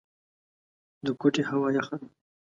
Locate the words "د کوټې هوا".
1.05-1.69